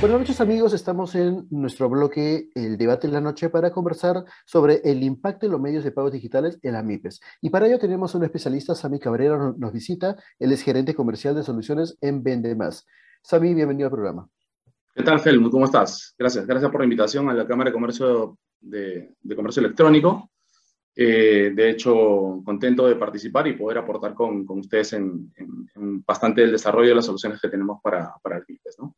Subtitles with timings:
[0.00, 4.80] Buenas noches amigos, estamos en nuestro bloque El debate en la noche para conversar sobre
[4.82, 7.20] el impacto de los medios de pagos digitales en las MIPES.
[7.42, 11.42] Y para ello tenemos un especialista, Sami Cabrera, nos visita, él es gerente comercial de
[11.42, 12.86] soluciones en Vende Más.
[13.22, 14.26] Sami, bienvenido al programa.
[14.94, 15.52] ¿Qué tal, Helmut?
[15.52, 16.14] ¿Cómo estás?
[16.18, 20.30] Gracias, gracias por la invitación a la Cámara de Comercio, de, Comercio Electrónico.
[20.96, 25.30] Eh, de hecho, contento de participar y poder aportar con, ustedes en,
[26.06, 28.96] bastante el desarrollo de las soluciones que tenemos para, para MIPES, ¿no?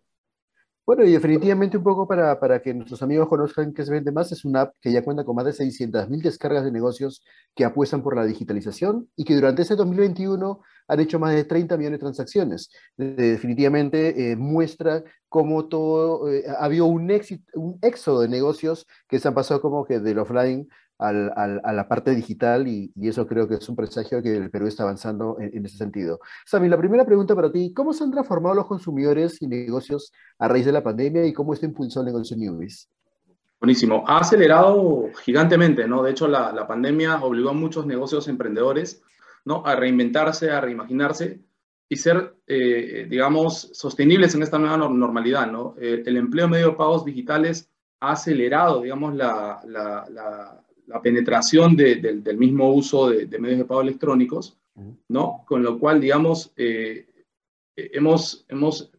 [0.84, 4.32] Bueno, y definitivamente un poco para, para que nuestros amigos conozcan que se vende más,
[4.32, 7.22] es una app que ya cuenta con más de 600.000 descargas de negocios
[7.54, 11.76] que apuestan por la digitalización y que durante este 2021 han hecho más de 30
[11.76, 12.70] millones de transacciones.
[12.96, 19.20] definitivamente eh, muestra cómo todo, eh, ha habido un, éxito, un éxodo de negocios que
[19.20, 20.68] se han pasado como que del offline
[21.02, 24.84] a la parte digital y, eso creo que es un presagio que el Perú está
[24.84, 26.20] avanzando en, ese sentido.
[26.46, 30.48] Sami, la primera pregunta para ti, ¿cómo se han transformado los consumidores y negocios a
[30.48, 32.88] raíz de la pandemia y cómo esto impulsó el negocio Newbies?
[33.60, 34.04] Buenísimo.
[34.06, 36.02] Ha acelerado gigantemente, ¿no?
[36.02, 39.02] De hecho, la, pandemia obligó a muchos negocios emprendedores,
[39.44, 39.64] ¿no?
[39.64, 41.40] A reinventarse, a reimaginarse
[41.88, 45.74] y ser, eh, digamos, sostenibles en esta nueva normalidad, ¿no?
[45.78, 50.62] Eh, el empleo medio de pagos digitales ha acelerado, digamos, la, la
[51.02, 54.58] penetración del mismo uso de, medios de pago electrónicos,
[55.08, 55.44] ¿no?
[55.46, 57.06] Con lo cual, digamos, eh,
[57.76, 58.90] hemos, hemos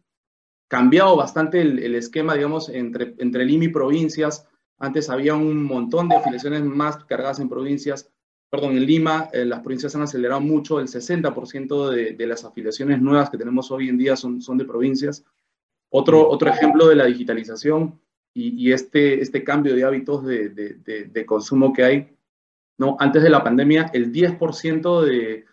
[0.68, 4.46] cambiado bastante el, esquema, digamos, entre, entre Lima y provincias.
[4.78, 8.10] Antes había un montón de afiliaciones más cargadas en provincias.
[8.50, 13.00] Perdón, en Lima eh, las provincias han acelerado mucho, el 60% de, de, las afiliaciones
[13.00, 15.24] nuevas que tenemos hoy en día son, son de provincias.
[15.90, 18.00] Otro, otro ejemplo de la digitalización
[18.36, 22.16] y, este, este cambio de hábitos de, de, de, consumo que hay,
[22.78, 22.96] ¿no?
[22.98, 25.44] Antes de la pandemia, el 10% de,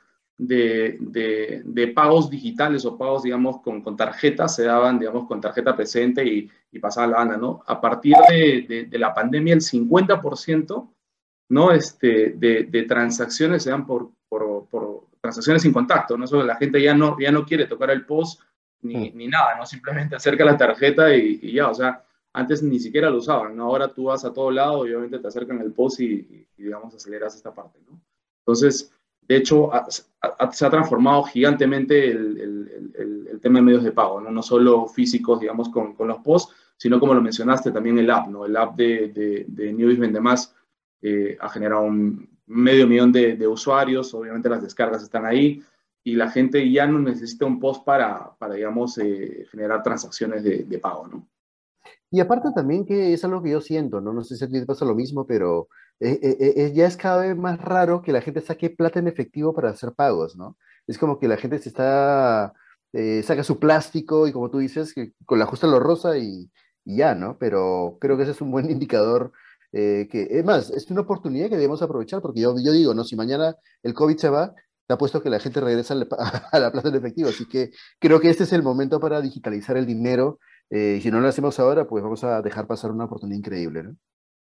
[0.42, 6.26] de, pagos digitales o pagos, digamos, con, con tarjetas se daban, digamos, con tarjeta presente
[6.26, 7.64] y, y pasaba la gana, ¿no?
[7.68, 10.90] A partir de, la pandemia, el 50%,
[11.50, 11.72] ¿no?
[11.72, 16.26] Este, de, transacciones se dan por, por, por, transacciones sin contacto, ¿no?
[16.26, 18.42] Eso la gente ya no, ya no quiere tocar el post
[18.82, 19.18] ni, mm.
[19.18, 19.68] ni nada, ¿no?
[19.68, 22.04] Simplemente acerca la tarjeta y, y ya, o sea,
[22.34, 23.66] antes ni siquiera lo usaban, ¿no?
[23.66, 27.36] Ahora tú vas a todo lado y obviamente te acercan el post y, digamos, aceleras
[27.36, 28.00] esta parte, ¿no?
[28.40, 29.70] Entonces, de hecho,
[30.52, 34.32] se ha transformado gigantemente el, el, el, tema de medios de pago, ¿no?
[34.32, 38.28] No solo físicos, digamos, con, con, los posts, sino como lo mencionaste, también el app,
[38.28, 38.46] ¿no?
[38.46, 40.56] El app de, de, de Newbies Vendemás
[41.02, 45.64] eh, ha generado un medio millón de, de, usuarios, obviamente las descargas están ahí
[46.04, 50.64] y la gente ya no necesita un post para, para digamos, eh, generar transacciones de,
[50.64, 51.28] de pago, ¿no?
[52.12, 54.12] Y aparte también que es algo que yo siento, ¿no?
[54.14, 55.70] No sé si a ti te pasa lo mismo, pero
[56.02, 59.08] eh, eh, eh, ya es cada vez más raro que la gente saque plata en
[59.08, 60.58] efectivo para hacer pagos, ¿no?
[60.88, 62.54] Es como que la gente se está,
[63.24, 66.52] saca su plástico y como tú dices, que con la justa lo rosa y,
[66.84, 67.38] y, ya, ¿no?
[67.40, 69.32] Pero creo que ese es un buen indicador
[69.72, 73.06] que, es más, es una oportunidad que debemos aprovechar porque yo, yo digo, ¿no?
[73.06, 74.54] Si mañana el COVID se va,
[74.88, 75.94] te apuesto que la gente regresa
[76.52, 79.78] a la plata en efectivo, así que creo que este es el momento para digitalizar
[79.78, 80.40] el dinero
[80.74, 83.98] eh, si no lo hacemos ahora, pues vamos a dejar pasar una oportunidad increíble, ¿no?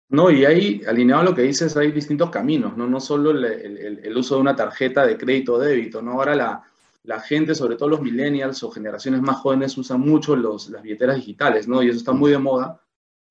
[0.09, 2.87] No, y ahí, alineado a lo que dices, hay distintos caminos, ¿no?
[2.87, 6.13] No solo el, el, uso de una tarjeta de crédito o débito, ¿no?
[6.13, 6.63] Ahora la,
[7.03, 11.17] la, gente, sobre todo los millennials o generaciones más jóvenes, usan mucho los, las billeteras
[11.17, 11.83] digitales, ¿no?
[11.83, 12.81] Y eso está muy de moda.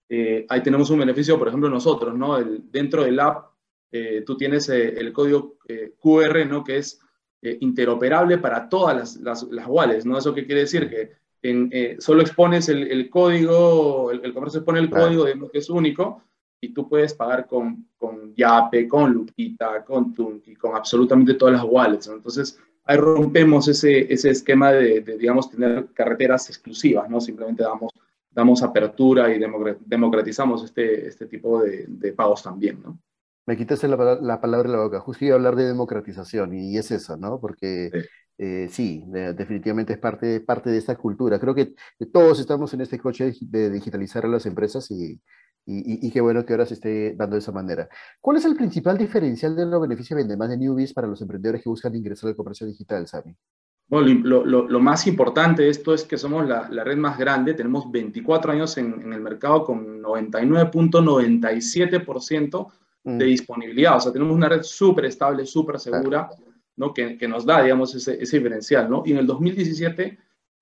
[0.10, 2.38] Eh, ahí tenemos un beneficio, por ejemplo, nosotros, ¿no?
[2.38, 3.54] El, dentro del app,
[3.92, 5.58] eh, tú tienes el código
[6.00, 6.64] QR, ¿no?
[6.64, 7.00] Que es
[7.42, 10.18] interoperable para todas las, las, las wallets, ¿no?
[10.18, 10.90] ¿Eso qué quiere decir?
[10.90, 16.24] Que eh, solo expones el, código, el, comercio expone el código, de que es único,
[16.62, 21.66] y tú puedes pagar con, con Yape, con Lupita, con Tunki, con absolutamente todas las
[21.66, 22.08] wallets.
[22.08, 27.20] Entonces, ahí rompemos ese, ese esquema de, digamos, tener carreteras exclusivas, ¿no?
[27.20, 27.92] Simplemente damos,
[28.32, 29.40] damos apertura y
[29.86, 32.98] democratizamos este, este tipo de, de pagos también, ¿no?
[33.46, 35.00] Me quitaste la, la, palabra de la boca.
[35.00, 37.40] Justo iba a hablar de democratización y es eso, ¿no?
[37.40, 37.92] Porque
[38.38, 41.40] eh, sí, definitivamente es parte, parte de esta cultura.
[41.40, 41.74] Creo que
[42.12, 45.20] todos estamos en este coche de digitalizar a las empresas y,
[45.66, 47.88] y, qué bueno que ahora se esté dando de esa manera.
[48.20, 51.70] ¿Cuál es el principal diferencial de los beneficios más de Newbies para los emprendedores que
[51.70, 53.34] buscan ingresar al comercio digital, Sami?
[53.88, 58.52] Bueno, lo, más importante de esto es que somos la, red más grande, tenemos 24
[58.52, 62.68] años en, el mercado con 99.97%
[63.04, 63.30] de mm.
[63.30, 66.30] disponibilidad, o sea, tenemos una red súper estable, súper segura,
[66.78, 66.94] ¿no?
[66.94, 69.04] Que, nos da, digamos, ese, diferencial, ¿no?
[69.06, 70.18] Y en el 2017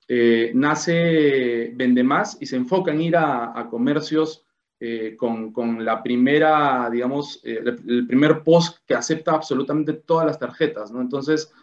[0.08, 4.46] eh, nace Vendemás y se enfoca en ir a, comercios
[4.80, 10.92] eh, con, la primera, digamos, eh, el primer post que acepta absolutamente todas las tarjetas,
[10.92, 11.02] ¿no?
[11.02, 11.54] Entonces,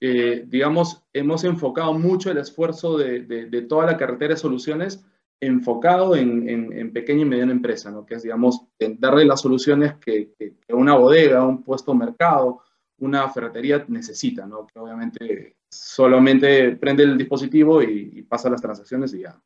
[0.00, 5.04] eh, digamos, hemos enfocado mucho el esfuerzo de, de, toda la carretera de soluciones
[5.40, 8.06] enfocado en, en, pequeña y mediana empresa, ¿no?
[8.06, 8.66] que es, digamos,
[8.98, 10.32] darle las soluciones que,
[10.68, 12.62] una bodega, un puesto de mercado,
[12.98, 14.66] una ferretería necesita, ¿no?
[14.66, 19.40] que obviamente solamente prende el dispositivo y, pasa las transacciones y ya.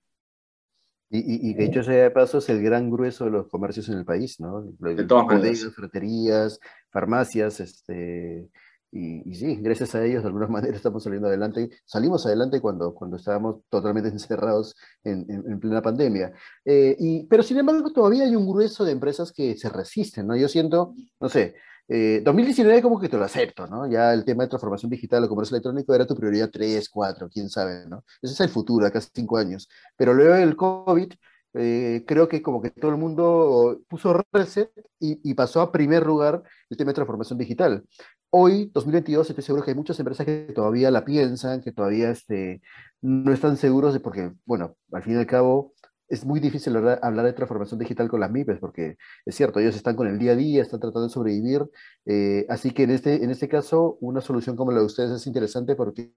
[1.13, 3.99] Y, y, de hecho, ese de paso es el gran grueso de los comercios en
[3.99, 4.63] el país, ¿no?
[4.63, 8.49] De todas bodegas, ferreterías, farmacias, este,
[8.93, 11.71] y, sí, gracias a ellos de alguna manera estamos saliendo adelante.
[11.85, 16.33] Salimos adelante cuando, cuando estábamos totalmente encerrados en, en, plena pandemia.
[16.65, 20.37] Eh, y, pero sin embargo, todavía hay un grueso de empresas que se resisten, ¿no?
[20.37, 21.55] Yo siento, no sé,
[21.93, 23.91] eh, 2019 como que te lo acepto, ¿no?
[23.91, 27.49] Ya el tema de transformación digital o comercio electrónico era tu prioridad 3, 4, quién
[27.49, 28.05] sabe, ¿no?
[28.23, 29.69] Ese es el futuro, acá 5 años.
[29.97, 31.13] Pero luego del COVID,
[31.55, 34.71] eh, creo que como que todo el mundo puso reset
[35.01, 37.85] y, y, pasó a primer lugar el tema de transformación digital.
[38.33, 42.63] Hoy, 2022, estoy seguro que hay muchas empresas que todavía la piensan, que todavía este,
[43.01, 45.75] no están seguros de porque, bueno, al fin y al cabo,
[46.09, 48.97] es muy difícil hablar de transformación digital con las MIPES, porque
[49.27, 51.63] es cierto, ellos están con el día a día, están tratando de sobrevivir.
[52.07, 55.27] Eh, así que en este, en este caso, una solución como la de ustedes es
[55.27, 56.13] interesante porque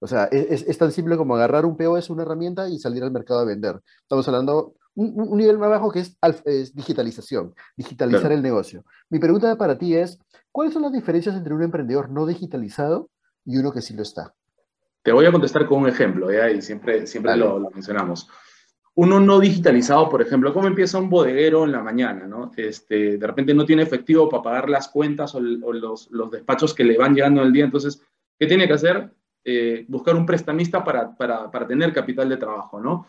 [0.00, 3.10] o sea, es, es, tan simple como agarrar un POS, una herramienta y salir al
[3.10, 3.80] mercado a vender.
[4.02, 8.84] Estamos hablando un, un nivel más bajo que es, es digitalización, digitalizar el negocio.
[9.08, 10.18] Mi pregunta para ti es,
[10.50, 13.10] ¿cuáles son las diferencias entre un emprendedor no digitalizado
[13.44, 14.34] y uno que sí lo está?
[15.02, 16.50] Te voy a contestar con un ejemplo, ¿ya?
[16.50, 18.28] y siempre, siempre lo, lo, mencionamos.
[18.94, 22.26] Uno no digitalizado, por ejemplo, ¿cómo empieza un bodeguero en la mañana?
[22.26, 22.50] ¿no?
[22.56, 26.74] Este, de repente no tiene efectivo para pagar las cuentas o, o los, los, despachos
[26.74, 27.66] que le van llegando en el día.
[27.66, 28.02] Entonces,
[28.38, 29.12] ¿qué tiene que hacer?
[29.44, 33.06] Eh, buscar un prestamista para, para, para, tener capital de trabajo, ¿no?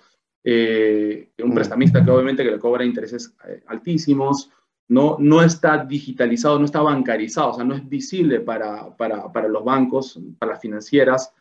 [0.49, 1.55] Eh, un mm.
[1.55, 4.49] prestamista que obviamente que le cobra intereses eh, altísimos,
[4.87, 9.49] no, no está digitalizado, no está bancarizado, o sea, no es visible para, para, para
[9.49, 11.33] los bancos, para las financieras,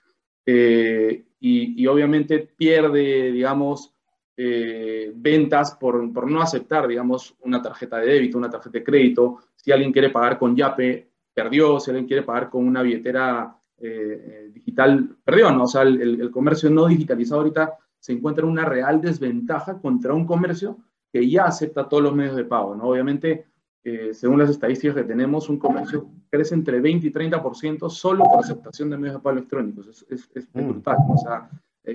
[0.45, 3.93] y, y, obviamente pierde, digamos,
[4.37, 9.39] ventas por, por, no aceptar, digamos, una tarjeta de débito, una tarjeta de crédito.
[9.57, 11.79] Si alguien quiere pagar con Yape, perdió.
[11.79, 15.65] Si alguien quiere pagar con una billetera eh, eh, digital perdió, ¿no?
[15.65, 17.77] O sea, el, comercio no digitalizado ahorita
[18.07, 20.79] se encuentra en una real desventaja contra un comercio
[21.13, 22.85] que ya acepta todos los medios de pago, ¿no?
[22.85, 23.47] Obviamente,
[23.83, 28.45] eh, según las estadísticas que tenemos, un comercio crece entre 20 y 30% solo por
[28.45, 30.05] aceptación de medios de pago electrónicos.
[30.09, 30.69] Es, es, mm.
[30.69, 31.51] brutal, o sea,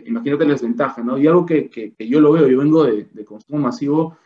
[0.06, 1.18] imagino que la desventaja, ¿no?
[1.18, 4.18] Y algo que, que, yo lo veo, yo vengo de, de, consumo masivo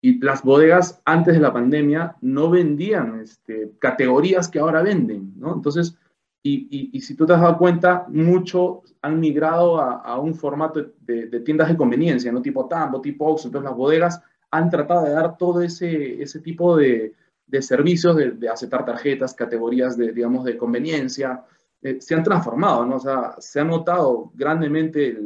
[0.00, 5.54] y las bodegas antes de la pandemia no vendían este, categorías que ahora venden, ¿no?
[5.54, 5.96] Entonces,
[6.42, 11.68] y, si tú te has dado cuenta, muchos han migrado a, un formato de, tiendas
[11.68, 12.40] de conveniencia, ¿no?
[12.40, 16.76] Tipo Tambo, tipo Ox, entonces las bodegas han tratado de dar todo ese, ese tipo
[16.76, 17.14] de,
[17.60, 21.44] servicios, de, aceptar tarjetas, categorías de, digamos, de conveniencia,
[21.82, 22.96] eh, se han transformado, ¿no?
[22.96, 25.16] O sea, se ha notado grandemente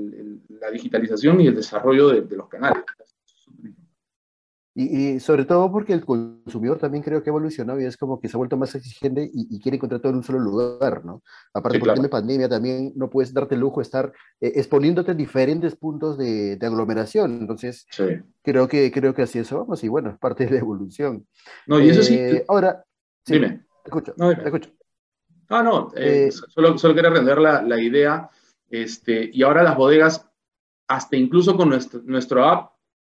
[0.61, 2.85] la digitalización y el desarrollo de, los canales.
[4.74, 8.29] Y, sobre todo porque el consumidor también creo que ha evolucionado y es como que
[8.29, 11.22] se ha vuelto más exigente y, quiere encontrar todo en un solo lugar, ¿no?
[11.52, 15.10] Aparte, porque en la pandemia también no puedes darte el lujo de estar eh, exponiéndote
[15.10, 17.41] en diferentes puntos de, aglomeración.
[17.41, 17.86] Entonces,
[18.43, 21.26] creo, que, creo que así eso vamos y bueno, es parte de la evolución.
[21.67, 22.14] No, y eso sí.
[22.14, 22.82] Eh, ahora,
[23.26, 23.67] dime.
[23.84, 24.70] Te escucho, no, te escucho.
[25.48, 28.31] Ah, no, eh, solo, solo quería render la, la, idea.
[28.70, 30.26] Este, y ahora las bodegas,
[30.88, 32.71] hasta incluso con nuestro, nuestro app,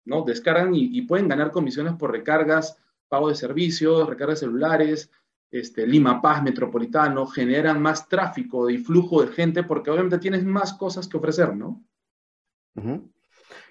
[0.04, 0.22] ¿no?
[0.22, 5.10] Descargan y, pueden ganar comisiones por recargas, pago de servicios, recargas celulares,
[5.50, 10.74] este, Lima Paz, Metropolitano, generan más tráfico y flujo de gente porque obviamente tienes más
[10.74, 11.84] cosas que ofrecer, ¿no?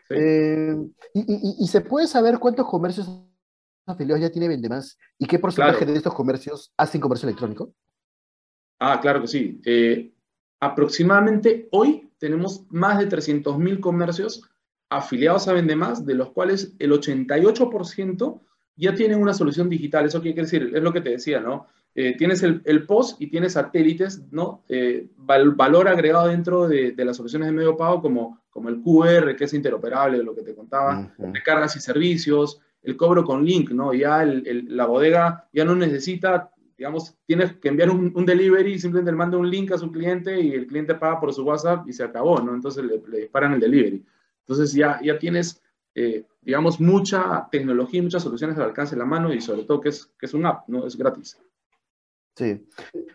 [0.09, 0.75] Eh,
[1.13, 3.09] y, se puede saber cuántos comercios
[3.85, 7.73] afiliados ya tiene Vendemás y qué porcentaje de estos comercios hacen comercio electrónico?
[8.79, 9.61] Ah, claro que sí.
[9.65, 10.13] Eh,
[10.59, 14.49] aproximadamente hoy tenemos más de 300.000 comercios
[14.97, 18.41] afiliados a Vendemás, de los cuales el 88%
[18.75, 20.05] ya tienen una solución digital.
[20.05, 20.71] ¿Eso quiere decir?
[20.73, 21.67] Es lo que te decía, ¿no?
[21.95, 24.63] Eh, tienes el, el, POS y tienes satélites, ¿no?
[24.67, 29.35] Eh, valor agregado dentro de, de, las soluciones de medio pago como, como el QR,
[29.35, 33.93] que es interoperable, lo que te contaba, recargas y servicios, el cobro con link, ¿no?
[33.93, 39.11] Ya el, la bodega ya no necesita digamos, tienes que enviar un, un, delivery, simplemente
[39.11, 41.93] le manda un link a su cliente y el cliente paga por su WhatsApp y
[41.93, 42.55] se acabó, ¿no?
[42.55, 44.03] Entonces le, le disparan el delivery.
[44.47, 45.61] Entonces ya, ya tienes,
[45.95, 49.81] eh, digamos, mucha tecnología y muchas soluciones al alcance de la mano y sobre todo
[49.81, 50.85] que es, que es un app, ¿no?
[50.85, 51.37] Es gratis.
[52.35, 52.67] Sí.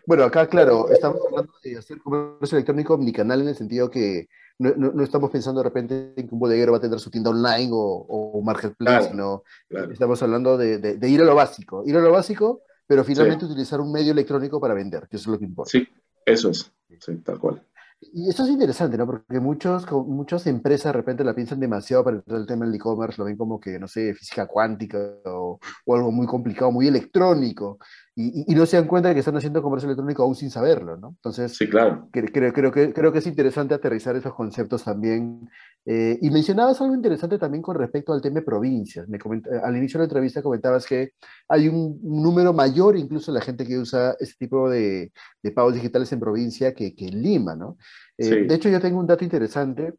[0.05, 4.73] Bueno, acá, claro, estamos hablando de hacer comercio electrónico omnicanal en el sentido que no,
[4.75, 7.29] no, no, estamos pensando de repente en que un bodeguero va a tener su tienda
[7.29, 9.91] online o, o marketplace, claro, sino claro.
[9.91, 13.45] estamos hablando de, de, de, ir a lo básico, ir a lo básico, pero finalmente
[13.45, 13.51] sí.
[13.51, 15.71] utilizar un medio electrónico para vender, que eso es lo que importa.
[15.71, 15.87] Sí,
[16.25, 17.61] eso es, sí, tal cual.
[18.01, 19.05] Y esto es interesante, ¿no?
[19.05, 23.17] Porque muchos, muchas empresas de repente la piensan demasiado para entrar el tema del e-commerce,
[23.17, 27.77] lo ven como que, no sé, física cuántica o, o algo muy complicado, muy electrónico
[28.21, 30.97] y, y, no se dan cuenta de que están haciendo comercio electrónico aún sin saberlo,
[30.97, 31.09] ¿no?
[31.09, 32.09] Entonces, sí, claro.
[32.11, 35.49] creo, creo, que, creo que es interesante aterrizar esos conceptos también.
[35.85, 39.07] Eh, y mencionabas algo interesante también con respecto al tema de provincias.
[39.07, 39.17] Me
[39.63, 41.13] al inicio de la entrevista comentabas que
[41.47, 45.51] hay un, un, número mayor incluso de la gente que usa este tipo de, de
[45.51, 47.77] pagos digitales en provincia que, que en Lima, ¿no?
[48.17, 48.35] Eh, sí.
[48.41, 49.93] De hecho, yo tengo un dato interesante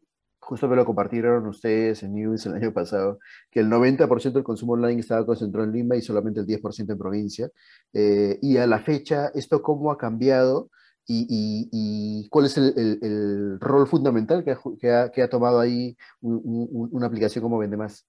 [0.51, 3.19] justo me lo compartieron ustedes en News el año pasado,
[3.49, 6.97] que el 90% del consumo online estaba concentrado en Lima y solamente el 10% en
[6.97, 7.49] provincia.
[7.93, 10.69] Eh, y a la fecha, ¿esto cómo ha cambiado?
[11.07, 15.23] Y, y, y cuál es el, el, el, rol fundamental que ha, que ha, que
[15.23, 18.05] ha tomado ahí un, un, una aplicación como Vendemás?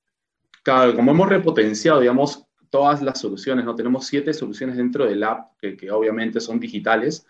[0.62, 3.74] Claro, como hemos repotenciado, digamos, todas las soluciones, ¿no?
[3.74, 7.26] Tenemos siete soluciones dentro del app, que, que obviamente son digitales,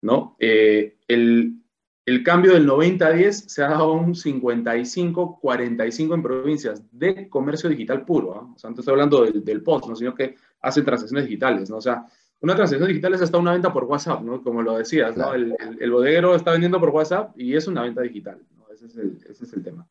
[0.00, 0.36] ¿no?
[0.38, 1.60] Eh, el,
[2.06, 7.68] el cambio del 90 a 10 se ha dado un 55-45 en provincias de comercio
[7.68, 8.34] digital puro.
[8.34, 8.52] ¿eh?
[8.54, 9.94] O sea, no estoy hablando del, del, post, ¿no?
[9.94, 11.70] sino que hacen transacciones digitales.
[11.70, 11.76] ¿no?
[11.76, 12.04] O sea,
[12.40, 14.42] una transacción digital es hasta una venta por WhatsApp, ¿no?
[14.42, 15.14] como lo decías.
[15.34, 18.38] El, el, el, bodeguero está vendiendo por WhatsApp y es una venta digital.
[18.56, 18.64] ¿no?
[18.72, 19.86] Ese, es el, ese, es el, tema.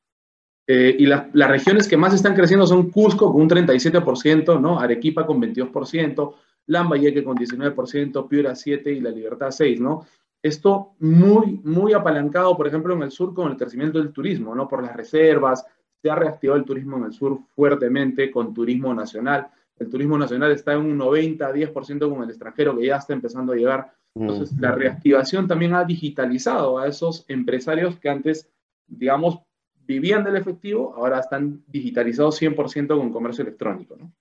[0.68, 4.80] Eh, y la, las regiones que más están creciendo son Cusco con un 37%, ¿no?
[4.80, 6.34] Arequipa con 22%,
[6.68, 9.80] Lambayeque con 19%, Piura 7% y La Libertad 6%.
[9.80, 10.06] ¿no?
[10.42, 14.68] esto muy, muy apalancado, por ejemplo, en el sur con el crecimiento del turismo, ¿no?
[14.68, 15.66] Por las reservas,
[16.02, 19.48] se ha reactivado el turismo en el sur fuertemente con turismo nacional.
[19.80, 23.54] El turismo nacional está en un 90, 10% con el extranjero que ya está empezando
[23.54, 23.94] a llegar.
[24.14, 28.50] Entonces, la reactivación también ha digitalizado a esos empresarios que antes,
[28.88, 29.40] digamos,
[29.86, 34.12] vivían del efectivo, ahora están digitalizados 100% con comercio electrónico, ¿no?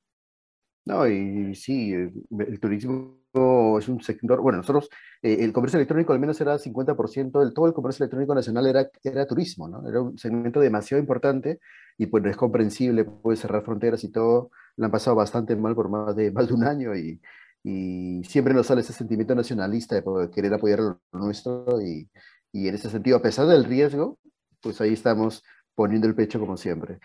[0.87, 4.89] No, y sí, el turismo es un sector, bueno, nosotros,
[5.23, 8.89] eh, el comercio electrónico al menos era 50% del todo el comercio electrónico nacional era,
[9.03, 9.87] era turismo, ¿no?
[9.89, 11.61] Era un segmento demasiado importante
[11.97, 15.89] y pues es comprensible, puede cerrar fronteras y todo, lo han pasado bastante mal por
[15.91, 17.21] más de, más de un año y,
[17.63, 22.09] y siempre nos sale ese sentimiento nacionalista de querer apoyar lo nuestro y,
[22.53, 24.19] y en ese sentido, a pesar del riesgo,
[24.61, 25.43] pues ahí estamos
[25.75, 26.99] poniendo el pecho como siempre.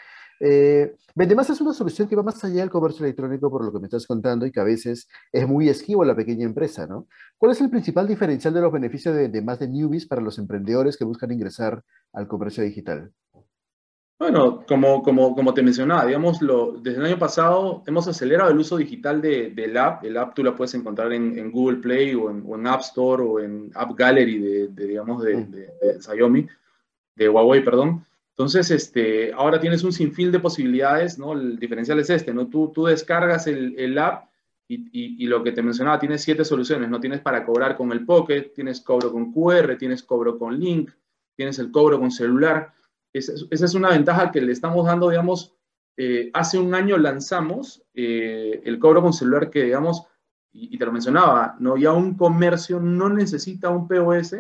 [0.46, 3.78] Eh, Vendemás es una solución que va más allá del comercio electrónico, por lo que
[3.78, 7.08] me estás contando, y que a veces es muy esquivo a la pequeña empresa, ¿no?
[7.38, 10.98] ¿Cuál es el principal diferencial de los beneficios de Vendemás de Newbies para los emprendedores
[10.98, 11.84] que buscan ingresar
[12.14, 13.12] al comercio digital?
[14.18, 18.58] Bueno, como, como, como te mencionaba, digamos, lo, desde el año pasado hemos acelerado el
[18.58, 20.04] uso digital de, del app.
[20.04, 22.82] El app tú la puedes encontrar en, en Google Play o en, o en, App
[22.82, 26.48] Store o en App Gallery de, de digamos, de, de, de Xiaomi,
[27.16, 28.04] de Huawei, perdón.
[28.36, 31.34] Entonces, este, ahora tienes un sinfín de posibilidades, ¿no?
[31.34, 32.48] El diferencial es este, ¿no?
[32.48, 34.28] Tú, tú descargas el, el app
[34.68, 37.00] y, y, y, lo que te mencionaba, tienes siete soluciones, ¿no?
[37.00, 40.90] Tienes para cobrar con el Pocket, tienes cobro con QR, tienes cobro con Link,
[41.36, 42.74] tienes el cobro con celular.
[43.12, 45.54] Esa, esa es una ventaja que le estamos dando, digamos,
[45.96, 50.08] eh, hace un año lanzamos eh, el cobro con celular que, digamos,
[50.52, 51.78] y, y, te lo mencionaba, ¿no?
[51.78, 54.38] Ya un comercio no necesita un POS,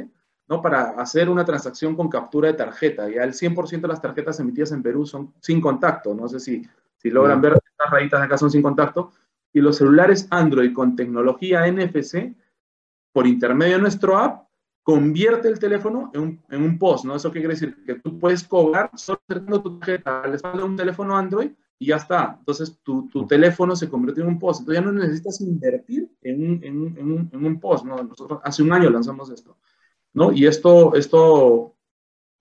[0.47, 0.61] ¿no?
[0.61, 3.09] Para hacer una transacción con captura de tarjeta.
[3.09, 6.13] Ya el 100% de las tarjetas emitidas en Perú son sin contacto.
[6.13, 6.61] No sé si,
[6.97, 9.11] si logran ver estas rayitas de acá son sin contacto.
[9.53, 12.35] Y los celulares Android con tecnología NFC,
[13.11, 14.47] por intermedio de nuestro app,
[14.81, 17.15] convierte el teléfono en un, en un POS, ¿no?
[17.15, 17.83] ¿Eso qué quiere decir?
[17.85, 21.87] Que tú puedes cobrar solo acercando tu tarjeta al espalda de un teléfono Android y
[21.87, 22.35] ya está.
[22.39, 24.59] Entonces, tu, tu, teléfono se convierte en un POS.
[24.59, 28.03] Entonces, ya no necesitas invertir en un, en en un, en un POS, ¿no?
[28.03, 29.55] Nosotros hace un año lanzamos esto.
[30.13, 30.31] ¿No?
[30.31, 31.75] Y esto, esto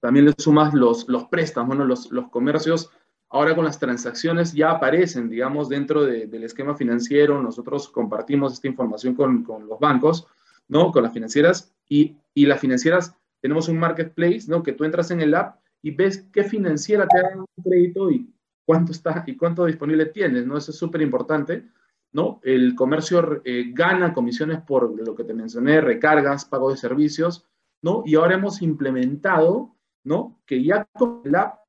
[0.01, 2.91] también le sumas los, los préstamos, bueno, los, los comercios
[3.33, 8.69] ahora con las transacciones ya aparecen, digamos, dentro de, del esquema financiero, nosotros compartimos esta
[8.69, 10.27] información con, con, los bancos,
[10.69, 10.93] ¿no?
[10.93, 14.63] Con las financieras y, y las financieras tenemos un marketplace, ¿no?
[14.63, 18.31] Que tú entras en el app y ves qué financiera te da un crédito y
[18.67, 20.59] cuánto está y cuánto disponible tienes, ¿no?
[20.59, 21.67] Eso es súper importante,
[22.13, 22.39] ¿no?
[22.43, 27.47] El comercio eh, gana comisiones por lo que te mencioné, recargas, pago de servicios,
[27.83, 28.03] ¿no?
[28.07, 30.41] Y ahora hemos implementado, ¿no?
[30.47, 31.61] Que ya con el app,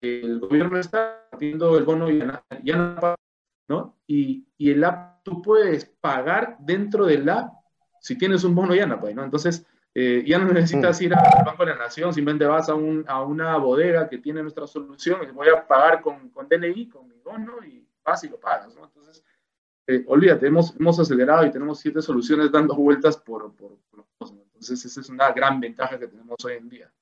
[0.00, 3.16] el gobierno está haciendo el bono ya, ya
[3.68, 3.96] ¿no?
[4.06, 7.60] Y, y el app tú puedes pagar dentro del app
[8.00, 9.22] si tienes un bono Yana, pues, ¿no?
[9.22, 11.04] Entonces, eh, ya no necesitas mm.
[11.04, 14.42] ir al Banco de la Nación, simplemente vas a, un, a una bodega que tiene
[14.42, 18.28] nuestra solución y voy a pagar con, con DNI, con mi bono, y vas y
[18.28, 18.84] lo pagas, ¿no?
[18.84, 19.22] Entonces,
[19.90, 24.84] eh, olvídate, hemos, hemos acelerado y tenemos siete soluciones dando vueltas por, por, por Entonces,
[24.84, 26.92] esa es una gran ventaja que tenemos hoy en día.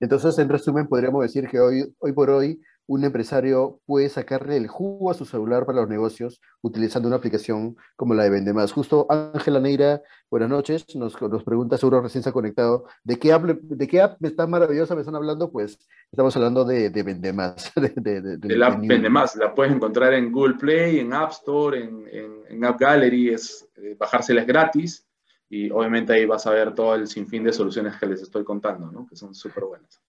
[0.00, 4.66] Entonces, en resumen, podríamos decir que hoy, hoy por hoy un empresario puede sacarle el
[4.66, 8.72] jugo a su celular para los negocios utilizando una aplicación como la de Vendemás.
[8.72, 13.32] Justo Ángela Neira, buenas noches, nos, nos pregunta, seguro recién se ha conectado, ¿de qué,
[13.32, 15.52] app, ¿de qué app tan maravillosa me están hablando?
[15.52, 15.78] Pues
[16.10, 17.72] estamos hablando de, de Vendemás.
[17.80, 22.04] De, de, de, la Vendemás, la puedes encontrar en Google Play, en App Store, en,
[22.48, 25.06] en, App Gallery, es, eh, bajárselas gratis
[25.48, 28.90] y obviamente ahí vas a ver todo el sinfín de soluciones que les estoy contando,
[28.90, 29.06] ¿no?
[29.06, 30.00] que son súper buenas.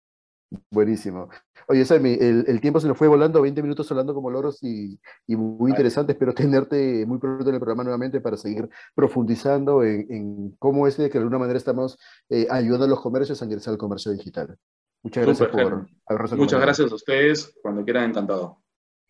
[0.70, 1.30] Buenísimo.
[1.68, 5.00] Oye, Sammy, el, el, tiempo se nos fue volando, 20 minutos hablando como loros y,
[5.26, 6.12] y muy interesante.
[6.12, 10.98] Espero tenerte muy pronto en el programa nuevamente para seguir profundizando en, en cómo es
[10.98, 11.98] de que de alguna manera estamos
[12.30, 14.58] eh, ayudando a los comercios a ingresar al comercio digital.
[15.04, 17.56] Muchas gracias por Muchas gracias a ustedes.
[17.62, 18.62] Cuando quieran, encantado.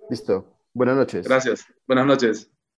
[0.10, 0.46] Listo.
[0.74, 1.28] Buenas noches.
[1.28, 1.66] Gracias.
[1.88, 2.52] Buenas noches.